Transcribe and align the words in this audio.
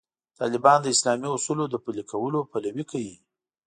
طالبان 0.39 0.79
د 0.81 0.87
اسلامي 0.95 1.27
اصولو 1.35 1.65
د 1.69 1.75
پلي 1.83 2.03
کولو 2.11 2.39
پلوي 2.51 2.83
کوي. 2.91 3.15